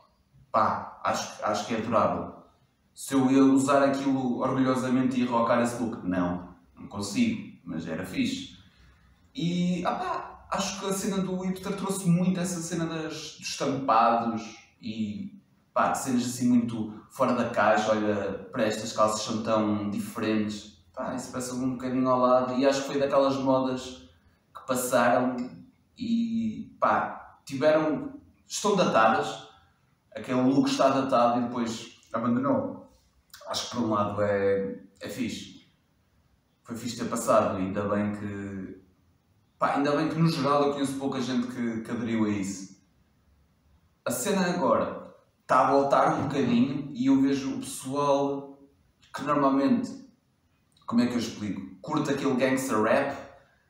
Pá, 0.54 1.02
acho, 1.04 1.44
acho 1.44 1.66
que 1.66 1.74
é 1.74 1.80
adorável. 1.80 2.32
Se 2.94 3.16
eu 3.16 3.32
ia 3.32 3.44
usar 3.44 3.82
aquilo 3.84 4.38
orgulhosamente 4.38 5.20
e 5.20 5.26
rocar 5.26 5.60
esse 5.64 5.82
look, 5.82 6.08
não, 6.08 6.48
não 6.78 6.88
consigo, 6.88 7.58
mas 7.66 7.88
era 7.88 8.06
fixe. 8.06 8.56
E, 9.34 9.84
ah 9.84 9.96
pá, 9.96 10.46
acho 10.52 10.80
que 10.80 10.86
a 10.86 10.94
cena 10.94 11.18
do 11.18 11.36
hipster 11.42 11.76
trouxe 11.76 12.08
muito 12.08 12.40
essa 12.40 12.62
cena 12.62 12.86
das, 12.86 13.14
dos 13.40 13.50
estampados 13.50 14.44
e, 14.80 15.42
pá, 15.74 15.96
cenas 15.96 16.24
assim 16.24 16.48
muito 16.48 17.04
fora 17.10 17.34
da 17.34 17.50
caixa, 17.50 17.90
olha, 17.90 18.48
para 18.52 18.64
estas 18.66 18.94
calças 18.94 19.24
são 19.24 19.42
tão 19.42 19.90
diferentes. 19.90 20.78
Pá, 20.94 21.16
isso 21.16 21.32
parece 21.32 21.52
um 21.56 21.72
bocadinho 21.72 22.08
ao 22.08 22.20
lado 22.20 22.54
e 22.60 22.68
acho 22.68 22.82
que 22.82 22.88
foi 22.90 23.00
daquelas 23.00 23.38
modas 23.38 24.08
que 24.56 24.68
passaram 24.68 25.36
e, 25.98 26.78
pá, 26.80 27.40
tiveram, 27.44 28.14
estão 28.48 28.76
datadas, 28.76 29.52
aquele 30.16 30.42
look 30.42 30.70
está 30.70 30.90
datado 30.90 31.40
e 31.40 31.44
depois 31.44 32.00
abandonou. 32.12 32.90
Acho 33.48 33.70
que 33.70 33.76
por 33.76 33.86
um 33.86 33.90
lado 33.90 34.22
é, 34.22 34.80
é 35.00 35.10
fixe. 35.10 35.68
Foi 36.64 36.76
fixe 36.76 36.98
ter 36.98 37.10
passado, 37.10 37.58
ainda 37.58 37.84
bem 37.84 38.16
que. 38.16 38.82
Pá, 39.60 39.76
ainda 39.76 39.96
bem 39.96 40.10
que 40.10 40.16
no 40.16 40.30
geral 40.30 40.64
eu 40.64 40.74
conheço 40.74 40.98
pouca 40.98 41.22
gente 41.22 41.48
que, 41.48 41.82
que 41.82 41.92
aderiu 41.92 42.26
a 42.26 42.30
isso. 42.30 42.82
A 44.06 44.12
cena 44.12 44.50
agora 44.50 45.14
está 45.42 45.68
a 45.68 45.72
voltar 45.72 46.16
um 46.16 46.24
bocadinho 46.24 46.90
e 46.94 47.08
eu 47.08 47.22
vejo 47.22 47.56
o 47.56 47.60
pessoal 47.60 48.60
que 49.14 49.24
normalmente, 49.24 49.92
como 50.86 51.02
é 51.02 51.08
que 51.08 51.14
eu 51.14 51.20
explico? 51.20 51.76
Curta 51.82 52.12
aquele 52.12 52.36
gangster 52.36 52.82
rap 52.82 53.16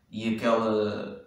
e 0.09 0.35
aquela, 0.35 1.21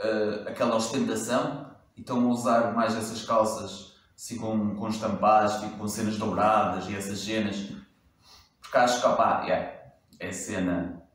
ah, 0.00 0.48
aquela 0.48 0.76
ostentação 0.76 1.70
e 1.96 2.00
estão 2.00 2.24
a 2.24 2.32
usar 2.32 2.74
mais 2.74 2.96
essas 2.96 3.24
calças 3.24 3.97
assim 4.18 4.36
com, 4.36 4.74
com 4.74 4.88
estampados, 4.88 5.60
tipo, 5.60 5.78
com 5.78 5.86
cenas 5.86 6.18
douradas 6.18 6.88
e 6.88 6.96
essas 6.96 7.20
cenas. 7.20 7.72
Porque 8.60 8.76
acho 8.76 9.00
que, 9.00 9.06
opá, 9.06 9.44
yeah, 9.44 9.78
é 10.18 10.32
cena 10.32 11.08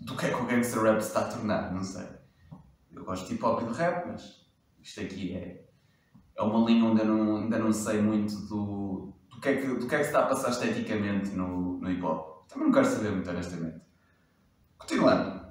do 0.00 0.16
que 0.16 0.26
é 0.26 0.30
que 0.30 0.42
o 0.42 0.46
gangster 0.46 0.82
rap 0.82 1.00
se 1.00 1.06
está 1.06 1.20
a 1.20 1.30
tornar, 1.30 1.72
não 1.72 1.84
sei. 1.84 2.04
Eu 2.92 3.04
gosto 3.04 3.28
de 3.28 3.34
hip 3.34 3.44
hop 3.44 3.62
e 3.62 3.66
de 3.66 3.78
rap, 3.78 4.08
mas 4.08 4.44
isto 4.82 5.00
aqui 5.00 5.36
é, 5.36 5.64
é 6.34 6.42
uma 6.42 6.68
linha 6.68 6.84
onde 6.84 7.00
eu 7.00 7.06
não, 7.06 7.36
ainda 7.36 7.58
não 7.60 7.72
sei 7.72 8.02
muito 8.02 8.34
do, 8.46 9.14
do, 9.30 9.40
que 9.40 9.48
é 9.48 9.56
que, 9.60 9.66
do 9.68 9.86
que 9.86 9.94
é 9.94 9.98
que 9.98 10.04
se 10.04 10.10
está 10.10 10.24
a 10.24 10.26
passar 10.26 10.50
esteticamente 10.50 11.30
no, 11.30 11.78
no 11.78 11.90
hip 11.90 12.02
hop. 12.02 12.48
Também 12.48 12.66
não 12.66 12.74
quero 12.74 12.86
saber 12.86 13.12
muito, 13.12 13.30
honestamente. 13.30 13.80
Continuando. 14.76 15.46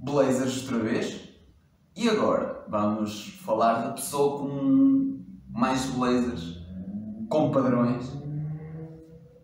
Blazers 0.00 0.64
outra 0.64 0.78
vez. 0.80 1.23
E 1.96 2.08
agora 2.08 2.64
vamos 2.68 3.38
falar 3.44 3.82
da 3.82 3.92
pessoa 3.92 4.40
com 4.40 5.24
mais 5.48 5.86
blazers, 5.90 6.58
com 7.28 7.52
padrões 7.52 8.10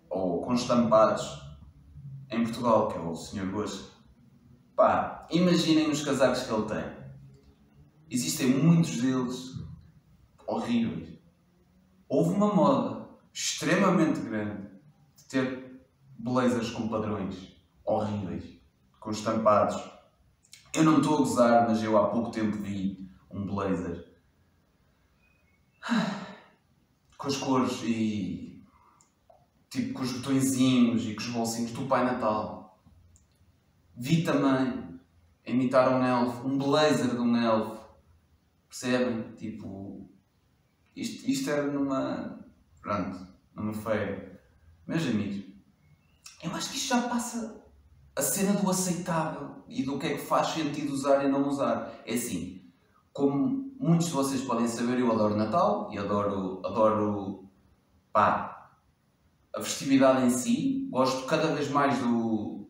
ou 0.09 0.43
com 0.43 0.55
estampados 0.55 1.41
em 2.29 2.43
Portugal, 2.43 2.89
que 2.89 2.99
é 2.99 3.01
o 3.01 3.15
Sr. 3.15 3.47
Gosto. 3.53 3.93
Pá, 4.75 5.29
imaginem 5.31 5.91
os 5.91 6.05
casacos 6.05 6.43
que 6.43 6.53
ele 6.53 6.67
tem. 6.67 6.85
Existem 8.11 8.49
muitos 8.49 9.01
deles 9.01 9.55
horríveis. 10.45 11.21
Houve 12.09 12.35
uma 12.35 12.53
moda 12.53 13.09
extremamente 13.33 14.19
grande 14.23 14.69
de 15.17 15.25
ter 15.29 15.81
blazers 16.19 16.71
com 16.71 16.89
padrões 16.89 17.57
horríveis, 17.85 18.45
com 18.99 19.13
estampados. 19.13 19.81
Eu 20.73 20.85
não 20.85 20.99
estou 20.99 21.15
a 21.15 21.19
gozar, 21.19 21.69
mas 21.69 21.83
eu 21.83 21.99
há 21.99 22.09
pouco 22.11 22.31
tempo 22.31 22.57
vi 22.59 23.11
um 23.29 23.45
blazer 23.45 24.09
com 27.19 27.27
as 27.27 27.37
cores 27.37 27.83
e 27.83 28.65
tipo 29.69 29.95
com 29.95 30.03
os 30.03 30.13
botõezinhos 30.13 31.05
e 31.05 31.15
com 31.15 31.21
os 31.21 31.29
bolsinhos 31.29 31.73
do 31.73 31.87
Pai 31.87 32.05
Natal. 32.05 32.81
Vi 33.97 34.23
também 34.23 35.01
imitar 35.45 35.89
um 35.89 36.05
elfo, 36.05 36.47
um 36.47 36.57
blazer 36.57 37.11
de 37.11 37.21
um 37.21 37.37
elfo. 37.37 37.81
Percebem? 38.69 39.33
Tipo, 39.35 40.09
isto, 40.95 41.29
isto 41.29 41.51
era 41.51 41.67
numa. 41.67 42.39
Pronto, 42.81 43.27
numa 43.55 43.73
feira. 43.73 44.41
Meus 44.87 45.03
amigos, 45.03 45.45
eu 46.43 46.55
acho 46.55 46.71
que 46.71 46.77
isto 46.77 46.89
já 46.89 47.09
passa 47.09 47.60
a 48.15 48.23
cena 48.23 48.53
do 48.55 48.71
aceitável 48.71 49.51
e 49.69 49.83
do 49.83 49.99
que 49.99 50.07
é 50.07 50.15
que 50.15 50.23
faz 50.25 50.49
sentido 50.49 50.93
usar 50.93 51.25
e 51.25 51.29
não 51.29 51.49
usar. 51.49 51.93
É 52.05 52.15
assim, 52.15 52.63
como 53.13 53.73
muitos 53.79 54.07
de 54.07 54.13
vocês 54.13 54.43
podem 54.43 54.67
saber, 54.67 54.99
eu 54.99 55.11
adoro 55.11 55.37
Natal 55.37 55.89
e 55.93 55.99
adoro, 55.99 56.61
adoro 56.65 57.49
pá, 58.13 58.71
a 59.55 59.61
festividade 59.61 60.25
em 60.25 60.31
si. 60.31 60.89
Gosto 60.91 61.25
cada 61.27 61.55
vez 61.55 61.71
mais 61.71 61.99
do, 61.99 62.69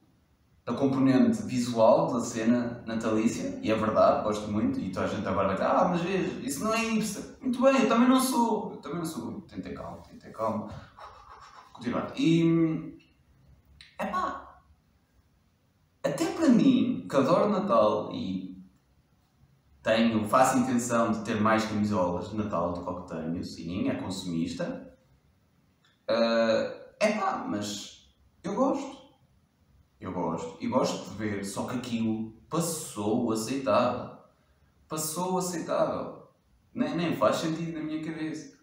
da 0.65 0.75
componente 0.75 1.43
visual 1.43 2.13
da 2.13 2.21
cena 2.21 2.83
natalícia, 2.87 3.59
e 3.63 3.71
é 3.71 3.75
verdade, 3.75 4.25
gosto 4.25 4.49
muito. 4.49 4.79
E 4.79 4.91
toda 4.91 5.07
a 5.07 5.09
gente 5.09 5.27
agora 5.27 5.49
vai 5.49 5.57
dizer: 5.57 5.69
Ah, 5.69 5.89
mas 5.89 6.01
veja, 6.03 6.47
isso 6.47 6.65
não 6.65 6.75
é 6.75 6.79
hipster. 6.79 7.25
Muito 7.41 7.61
bem, 7.63 7.83
eu 7.83 7.89
também 7.89 8.09
não 8.09 8.21
sou. 8.21 8.73
Eu 8.73 8.77
também 8.79 8.99
não 8.99 9.07
sou. 9.07 9.41
Tentei 9.43 9.73
calma, 9.73 9.99
tentei 9.99 10.31
calma. 10.31 10.69
Continuar. 11.73 12.13
E. 12.17 12.99
É 13.99 14.07
pá, 14.07 14.50
até 16.03 16.27
para 16.33 16.49
mim, 16.49 17.07
que 17.09 17.17
adoro 17.17 17.51
Natal 17.51 18.11
e 18.13 18.51
tenho, 19.83 20.27
faço 20.29 20.59
intenção 20.59 21.13
de 21.13 21.25
ter 21.25 21.41
mais 21.41 21.65
camisolas 21.65 22.31
de 22.31 22.37
Natal 22.37 22.73
do 22.73 23.03
que 23.03 23.15
tenho, 23.15 23.45
sim, 23.45 23.89
é 23.89 23.95
consumista. 23.95 24.95
é 26.09 27.13
pá, 27.19 27.47
mas 27.49 28.15
eu 28.43 28.55
gosto. 28.55 29.01
Eu 30.01 30.13
gosto. 30.13 30.57
E 30.61 30.67
gosto 30.67 31.11
de 31.11 31.17
ver, 31.17 31.45
só 31.45 31.67
que 31.67 31.77
aquilo 31.77 32.33
passou 32.49 33.33
aceitável. 33.33 34.17
Passou 34.89 35.39
aceitável. 35.39 36.29
Nem, 36.75 36.97
nem 36.97 37.17
faz 37.17 37.37
sentido 37.37 37.79
na 37.79 37.85
minha 37.85 38.03
cabeça. 38.03 38.59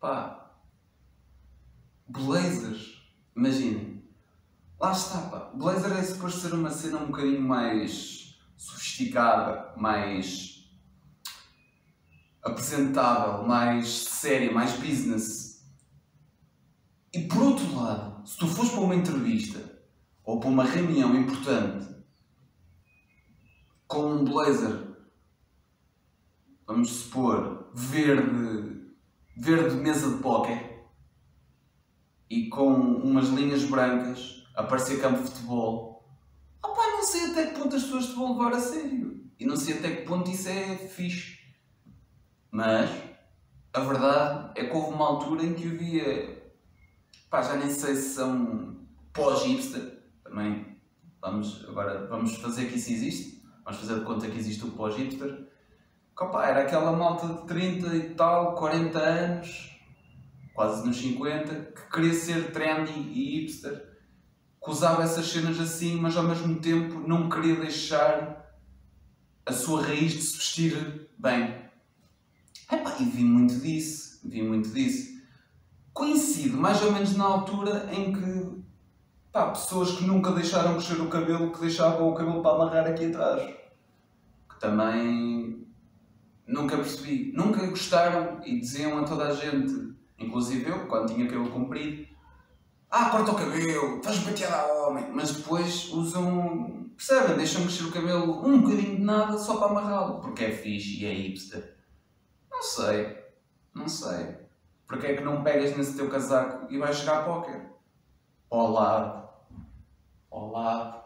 Pá. 0.00 0.54
Blazers. 2.08 3.02
Imaginem. 3.36 3.91
Lá 4.82 4.90
está, 4.90 5.20
pá. 5.20 5.38
Blazer 5.54 5.92
é 5.92 6.02
suposto 6.02 6.40
ser 6.40 6.54
uma 6.54 6.68
cena 6.68 6.98
um 6.98 7.06
bocadinho 7.06 7.40
mais 7.40 8.36
sofisticada, 8.56 9.72
mais 9.76 10.68
apresentável, 12.42 13.46
mais 13.46 13.86
séria, 13.86 14.50
mais 14.50 14.72
business. 14.72 15.72
E 17.14 17.28
por 17.28 17.44
outro 17.44 17.76
lado, 17.76 18.26
se 18.26 18.36
tu 18.36 18.48
fores 18.48 18.72
para 18.72 18.80
uma 18.80 18.96
entrevista 18.96 19.60
ou 20.24 20.40
para 20.40 20.48
uma 20.48 20.64
reunião 20.64 21.14
importante 21.14 21.86
com 23.86 24.14
um 24.14 24.24
blazer, 24.24 24.96
vamos 26.66 26.90
supor, 26.90 27.70
verde, 27.72 28.84
verde 29.36 29.76
mesa 29.76 30.10
de 30.10 30.20
póquer 30.20 30.90
e 32.28 32.48
com 32.48 32.72
umas 32.72 33.28
linhas 33.28 33.62
brancas 33.62 34.41
a 34.54 34.62
parecer 34.62 35.00
campo 35.00 35.22
de 35.22 35.30
futebol, 35.30 36.08
opá, 36.62 36.82
não 36.88 37.02
sei 37.02 37.30
até 37.30 37.46
que 37.46 37.58
ponto 37.58 37.76
as 37.76 37.82
pessoas 37.82 38.06
te 38.06 38.14
vão 38.14 38.32
levar 38.32 38.56
a 38.56 38.60
sério. 38.60 39.22
E 39.38 39.46
não 39.46 39.56
sei 39.56 39.78
até 39.78 39.96
que 39.96 40.02
ponto 40.02 40.30
isso 40.30 40.48
é 40.48 40.76
fixe. 40.76 41.38
Mas 42.50 42.90
a 43.72 43.80
verdade 43.80 44.52
é 44.56 44.66
que 44.66 44.76
houve 44.76 44.94
uma 44.94 45.06
altura 45.06 45.44
em 45.44 45.54
que 45.54 45.66
eu 45.66 45.78
via, 45.78 46.52
pá, 47.30 47.42
já 47.42 47.56
nem 47.56 47.70
sei 47.70 47.94
se 47.94 48.14
são 48.14 48.76
pós-hipster, 49.12 50.02
também 50.22 50.78
vamos, 51.20 51.66
agora 51.68 52.06
vamos 52.06 52.36
fazer 52.36 52.66
que 52.66 52.76
isso 52.76 52.92
existe, 52.92 53.42
vamos 53.64 53.80
fazer 53.80 53.98
de 53.98 54.04
conta 54.04 54.28
que 54.28 54.38
existe 54.38 54.64
o 54.64 54.72
pós-hipster, 54.72 55.48
era 56.44 56.62
aquela 56.62 56.92
malta 56.92 57.26
de 57.26 57.46
30 57.46 57.96
e 57.96 58.14
tal, 58.14 58.54
40 58.54 58.98
anos, 58.98 59.80
quase 60.54 60.86
nos 60.86 60.98
50, 60.98 61.72
que 61.72 61.90
queria 61.90 62.12
ser 62.12 62.52
trendy 62.52 62.92
e 62.92 63.40
hipster, 63.40 63.91
que 64.62 64.70
usava 64.70 65.02
essas 65.02 65.26
cenas 65.26 65.58
assim, 65.58 66.00
mas 66.00 66.16
ao 66.16 66.22
mesmo 66.22 66.54
tempo 66.60 67.00
não 67.00 67.28
queria 67.28 67.56
deixar 67.56 68.56
a 69.44 69.52
sua 69.52 69.82
raiz 69.82 70.12
de 70.12 70.22
se 70.22 70.36
vestir 70.36 71.08
bem. 71.18 71.62
Epá, 72.70 72.94
e 73.00 73.04
vi 73.04 73.24
muito 73.24 73.58
disso, 73.58 74.20
vi 74.24 74.40
muito 74.40 74.68
disso. 74.70 75.20
Coincide 75.92 76.56
mais 76.56 76.80
ou 76.82 76.92
menos 76.92 77.16
na 77.16 77.24
altura 77.24 77.90
em 77.92 78.12
que 78.12 78.62
pá, 79.32 79.50
pessoas 79.50 79.92
que 79.92 80.04
nunca 80.04 80.30
deixaram 80.30 80.74
crescer 80.74 81.00
o 81.00 81.08
cabelo, 81.08 81.50
que 81.50 81.60
deixavam 81.60 82.08
o 82.08 82.14
cabelo 82.14 82.40
para 82.40 82.54
amarrar 82.54 82.86
aqui 82.86 83.06
atrás. 83.06 83.42
Que 84.48 84.60
também 84.60 85.66
nunca 86.46 86.76
percebi. 86.76 87.32
Nunca 87.34 87.66
gostaram 87.66 88.40
e 88.44 88.60
diziam 88.60 88.98
a 88.98 89.04
toda 89.04 89.24
a 89.24 89.34
gente, 89.34 89.92
inclusive 90.18 90.70
eu, 90.70 90.86
quando 90.86 91.12
tinha 91.12 91.26
cabelo 91.26 91.50
comprido, 91.50 92.11
ah, 92.92 93.08
corta 93.08 93.32
o 93.32 93.34
cabelo, 93.34 93.96
estás 93.96 94.18
bateado 94.18 94.70
a 94.70 94.86
homem. 94.86 95.10
Mas 95.10 95.32
depois 95.32 95.90
usam, 95.92 96.90
percebem, 96.94 97.38
deixam 97.38 97.62
crescer 97.62 97.84
o 97.84 97.90
cabelo 97.90 98.46
um 98.46 98.60
bocadinho 98.60 98.96
de 98.96 99.02
nada 99.02 99.38
só 99.38 99.56
para 99.56 99.68
amarrá-lo, 99.68 100.20
porque 100.20 100.44
é 100.44 100.52
fixe 100.52 101.00
e 101.00 101.06
é 101.06 101.12
hipster. 101.14 101.74
Não 102.50 102.62
sei, 102.62 103.18
não 103.74 103.88
sei. 103.88 104.36
Porque 104.86 105.06
é 105.06 105.16
que 105.16 105.24
não 105.24 105.42
pegas 105.42 105.74
nesse 105.74 105.96
teu 105.96 106.10
casaco 106.10 106.70
e 106.70 106.76
vais 106.76 106.98
jogar 106.98 107.24
póquer? 107.24 107.72
Ao 108.50 108.70
lado, 108.70 109.26
ao 110.30 110.50
lado, 110.50 111.02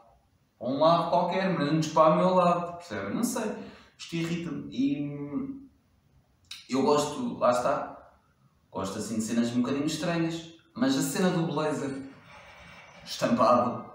a 0.59 0.69
um 0.69 0.81
lado 0.81 1.11
qualquer, 1.11 1.57
menos 1.57 1.87
para 1.87 2.15
o 2.15 2.17
meu 2.17 2.35
lado, 2.35 2.79
percebem? 2.79 3.15
Não 3.15 3.23
sei. 3.23 3.55
Isto 3.97 4.17
irrita-me. 4.17 4.75
E 4.75 5.67
eu 6.69 6.83
gosto, 6.83 7.39
lá 7.39 7.53
está, 7.53 8.13
gosto 8.73 8.99
assim 8.99 9.19
de 9.19 9.23
cenas 9.23 9.55
um 9.55 9.63
bocadinho 9.63 9.87
estranhas, 9.87 10.56
mas 10.77 10.95
a 10.97 11.03
cena 11.03 11.31
do 11.31 11.47
blazer 11.47 12.03
estampado 13.03 13.95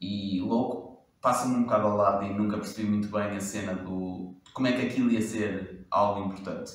e 0.00 0.40
louco 0.40 1.06
passa-me 1.20 1.56
um 1.56 1.64
bocado 1.64 1.88
ao 1.88 1.96
lado 1.96 2.24
e 2.24 2.32
nunca 2.32 2.56
percebi 2.56 2.88
muito 2.88 3.08
bem 3.08 3.36
a 3.36 3.40
cena 3.40 3.74
do 3.74 4.34
como 4.54 4.66
é 4.66 4.72
que 4.72 4.86
aquilo 4.86 5.10
ia 5.10 5.20
ser 5.20 5.86
algo 5.90 6.26
importante. 6.26 6.72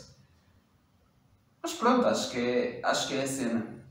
Mas 1.61 1.73
pronto, 1.73 2.05
acho 2.07 2.29
que 2.29 2.37
é, 2.37 2.81
acho 2.83 3.07
que 3.07 3.15
é 3.15 3.23
a 3.23 3.27
cena. 3.27 3.83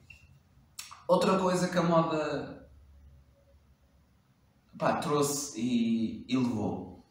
Outra 1.08 1.36
coisa 1.36 1.68
que 1.68 1.76
a 1.76 1.82
moda 1.82 2.70
pá, 4.78 4.98
trouxe 4.98 5.60
e, 5.60 6.24
e 6.28 6.36
levou. 6.36 7.04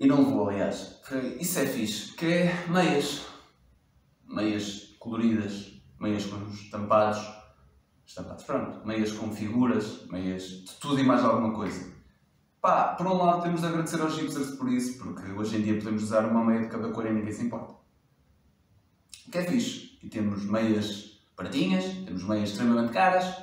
E 0.00 0.06
não 0.06 0.18
levou, 0.18 0.48
aliás. 0.48 1.00
Isso 1.38 1.58
é 1.60 1.66
fixe. 1.66 2.12
Que 2.14 2.26
é 2.26 2.66
meias. 2.68 3.24
Meias 4.26 4.89
coloridas, 5.00 5.72
meias 5.98 6.26
com 6.26 6.36
os 6.44 6.60
estampados. 6.60 7.40
Estampados, 8.06 8.44
pronto. 8.44 8.86
Meias 8.86 9.12
com 9.12 9.32
figuras, 9.32 10.06
meias 10.06 10.42
de 10.42 10.74
tudo 10.76 11.00
e 11.00 11.02
mais 11.02 11.24
alguma 11.24 11.52
coisa. 11.52 11.92
Pá, 12.60 12.94
por 12.94 13.06
um 13.06 13.14
lado 13.14 13.42
temos 13.42 13.62
de 13.62 13.66
agradecer 13.66 14.00
aos 14.00 14.16
hipsters 14.16 14.50
por 14.50 14.70
isso, 14.70 14.98
porque 14.98 15.32
hoje 15.32 15.56
em 15.56 15.62
dia 15.62 15.78
podemos 15.78 16.02
usar 16.02 16.26
uma 16.26 16.44
meia 16.44 16.60
de 16.60 16.68
cada 16.68 16.90
cor 16.90 17.06
e 17.06 17.12
ninguém 17.12 17.32
se 17.32 17.44
importa. 17.44 17.72
O 19.26 19.30
que 19.30 19.38
é 19.38 19.44
fixe. 19.44 19.98
E 20.02 20.08
temos 20.08 20.44
meias 20.44 21.22
baratinhas, 21.36 21.84
temos 22.04 22.22
meias 22.24 22.50
extremamente 22.50 22.92
caras, 22.92 23.34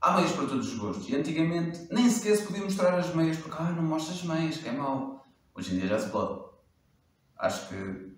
há 0.00 0.12
meias 0.12 0.32
para 0.32 0.46
todos 0.46 0.72
os 0.72 0.78
gostos. 0.78 1.08
E 1.08 1.16
antigamente 1.16 1.88
nem 1.90 2.08
sequer 2.08 2.36
se 2.36 2.46
podia 2.46 2.62
mostrar 2.62 2.96
as 2.96 3.12
meias, 3.14 3.36
porque 3.38 3.56
ah, 3.58 3.72
não 3.72 3.82
mostras 3.82 4.22
meias, 4.22 4.58
que 4.58 4.68
é 4.68 4.72
mau. 4.72 5.26
Hoje 5.54 5.74
em 5.74 5.78
dia 5.78 5.88
já 5.88 5.98
se 5.98 6.10
pode. 6.10 6.44
Acho 7.36 7.68
que. 7.68 8.13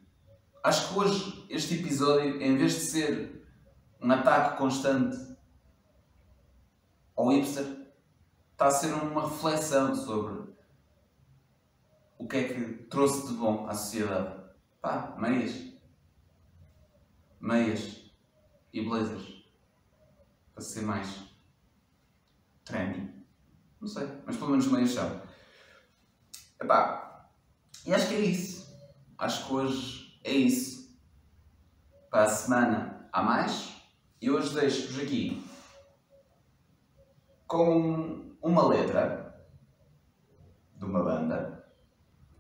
Acho 0.67 0.89
que 0.89 0.99
hoje 0.99 1.47
este 1.49 1.75
episódio, 1.75 2.43
em 2.43 2.57
vez 2.57 2.75
de 2.75 2.81
ser 2.81 3.47
um 4.03 4.11
ataque 4.11 4.59
constante 4.59 5.17
ao 7.15 7.29
hipster, 7.29 7.87
está 8.51 8.67
a 8.67 8.71
ser 8.73 8.93
uma 8.93 9.29
reflexão 9.29 9.95
sobre 9.95 10.53
o 12.19 12.27
que 12.27 12.37
é 12.37 12.49
que 12.49 12.73
trouxe 12.91 13.29
de 13.29 13.35
bom 13.35 13.69
à 13.69 13.75
sociedade. 13.77 14.43
Pá, 14.83 15.15
meias. 15.17 15.73
Meias 17.41 18.11
e 18.73 18.83
blazers. 18.83 19.45
Para 20.53 20.65
ser 20.65 20.83
mais 20.83 21.33
trendy. 22.65 23.15
Não 23.81 23.87
sei, 23.87 24.09
mas 24.27 24.37
pelo 24.37 24.51
menos 24.51 24.67
meias 24.67 24.91
são. 24.91 25.23
Epá, 26.61 27.31
e 27.87 27.95
acho 27.95 28.09
que 28.09 28.15
é 28.17 28.21
isso. 28.21 28.67
Acho 29.17 29.47
que 29.47 29.53
hoje 29.53 30.06
é 30.27 30.33
isso. 30.33 30.93
Para 32.11 32.25
a 32.25 32.29
semana 32.29 33.09
há 33.13 33.23
mais. 33.23 33.73
E 34.21 34.31
hoje 34.31 34.53
deixo-vos 34.53 34.99
aqui 35.01 35.45
com 37.47 38.37
uma 38.43 38.67
letra 38.67 39.47
de 40.75 40.85
uma 40.85 41.03
banda 41.03 41.65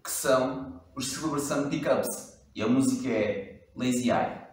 que 0.02 0.10
são 0.10 0.82
os 0.96 1.12
Celebration 1.12 1.70
Pickups 1.70 2.42
e 2.54 2.62
a 2.62 2.68
música 2.68 3.08
é 3.08 3.68
Lazy 3.76 4.10
Eye. 4.10 4.46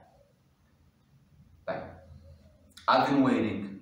Bem, 1.65 1.81
I've 2.87 3.09
been 3.09 3.23
waiting. 3.23 3.81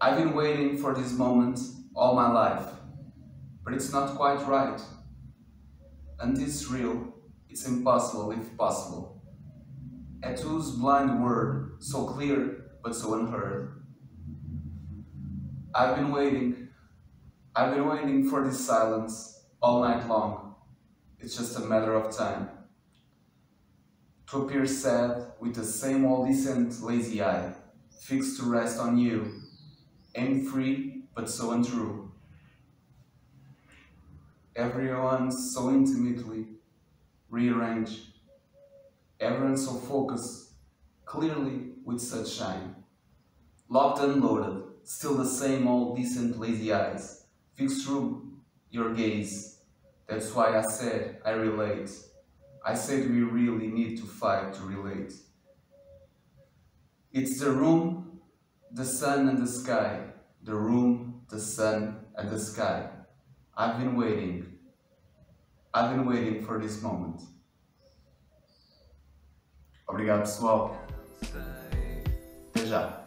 I've 0.00 0.16
been 0.16 0.34
waiting 0.34 0.78
for 0.78 0.94
this 0.94 1.12
moment 1.12 1.58
all 1.96 2.14
my 2.14 2.30
life, 2.30 2.66
but 3.64 3.74
it's 3.74 3.90
not 3.90 4.14
quite 4.16 4.46
right. 4.46 4.80
And 6.20 6.38
it's 6.40 6.68
real, 6.70 7.14
it's 7.48 7.66
impossible 7.66 8.32
if 8.32 8.56
possible. 8.56 9.22
Two's 10.36 10.72
blind 10.72 11.22
word, 11.22 11.76
so 11.78 12.06
clear 12.06 12.64
but 12.82 12.94
so 12.94 13.14
unheard. 13.14 13.82
I've 15.74 15.96
been 15.96 16.12
waiting. 16.12 16.68
I've 17.54 17.74
been 17.74 17.88
waiting 17.88 18.28
for 18.28 18.44
this 18.44 18.64
silence 18.66 19.44
all 19.60 19.82
night 19.82 20.08
long. 20.08 20.54
It's 21.20 21.36
just 21.36 21.56
a 21.56 21.60
matter 21.60 21.94
of 21.94 22.16
time. 22.16 22.48
To 24.30 24.42
appear 24.42 24.66
sad 24.66 25.32
with 25.40 25.54
the 25.54 25.64
same 25.64 26.04
old 26.04 26.26
decent 26.28 26.82
lazy 26.82 27.22
eye, 27.22 27.52
fixed 28.00 28.40
to 28.40 28.46
rest 28.46 28.80
on 28.80 28.98
you, 28.98 29.40
aim 30.14 30.46
free 30.46 31.04
but 31.14 31.30
so 31.30 31.52
untrue. 31.52 32.12
Everyone 34.56 35.30
so 35.30 35.70
intimately 35.70 36.53
rearranged, 37.34 38.00
everyone 39.18 39.56
so 39.56 39.72
focused, 39.72 40.52
clearly 41.04 41.72
with 41.84 42.00
such 42.00 42.30
shine. 42.30 42.76
Locked 43.68 44.00
and 44.00 44.22
loaded, 44.22 44.62
still 44.84 45.16
the 45.16 45.26
same 45.26 45.66
old 45.66 45.96
decent 45.96 46.38
lazy 46.38 46.72
eyes, 46.72 47.26
fixed 47.54 47.84
through 47.84 48.38
your 48.70 48.94
gaze. 48.94 49.58
That's 50.06 50.32
why 50.34 50.56
I 50.56 50.62
said 50.62 51.18
I 51.24 51.30
relate. 51.30 51.90
I 52.64 52.74
said 52.74 53.10
we 53.10 53.22
really 53.22 53.66
need 53.66 53.96
to 53.98 54.06
fight 54.06 54.54
to 54.54 54.62
relate. 54.62 55.12
It's 57.12 57.40
the 57.40 57.50
room, 57.50 58.20
the 58.70 58.84
sun 58.84 59.28
and 59.28 59.38
the 59.42 59.50
sky. 59.50 60.00
The 60.42 60.54
room, 60.54 61.22
the 61.30 61.40
sun 61.40 62.04
and 62.16 62.30
the 62.30 62.38
sky. 62.38 62.90
I've 63.56 63.78
been 63.78 63.96
waiting. 63.96 64.53
I've 65.74 65.90
been 65.90 66.06
waiting 66.06 66.44
for 66.44 66.60
this 66.60 66.80
moment. 66.80 67.20
Obrigado, 69.88 70.20
pessoal. 70.20 70.76
Até 72.52 72.66
já. 72.66 73.04